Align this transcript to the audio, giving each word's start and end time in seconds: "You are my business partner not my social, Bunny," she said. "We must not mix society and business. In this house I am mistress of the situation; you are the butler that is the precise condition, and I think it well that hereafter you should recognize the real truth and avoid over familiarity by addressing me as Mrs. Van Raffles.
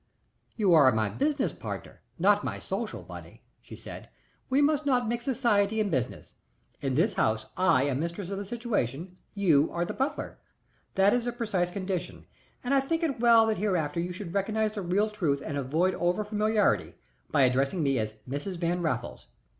"You 0.55 0.73
are 0.73 0.91
my 0.91 1.09
business 1.09 1.53
partner 1.53 2.01
not 2.17 2.43
my 2.43 2.57
social, 2.57 3.03
Bunny," 3.03 3.43
she 3.61 3.75
said. 3.75 4.09
"We 4.49 4.59
must 4.59 4.83
not 4.83 5.07
mix 5.07 5.25
society 5.25 5.79
and 5.79 5.91
business. 5.91 6.33
In 6.79 6.95
this 6.95 7.13
house 7.13 7.45
I 7.55 7.83
am 7.83 7.99
mistress 7.99 8.31
of 8.31 8.39
the 8.39 8.43
situation; 8.43 9.17
you 9.35 9.71
are 9.71 9.85
the 9.85 9.93
butler 9.93 10.39
that 10.95 11.13
is 11.13 11.25
the 11.25 11.31
precise 11.31 11.69
condition, 11.69 12.25
and 12.63 12.73
I 12.73 12.79
think 12.79 13.03
it 13.03 13.19
well 13.19 13.45
that 13.45 13.59
hereafter 13.59 13.99
you 13.99 14.11
should 14.11 14.33
recognize 14.33 14.71
the 14.71 14.81
real 14.81 15.11
truth 15.11 15.43
and 15.45 15.55
avoid 15.55 15.93
over 15.93 16.23
familiarity 16.23 16.95
by 17.29 17.43
addressing 17.43 17.83
me 17.83 17.99
as 17.99 18.15
Mrs. 18.27 18.57
Van 18.57 18.81
Raffles. 18.81 19.27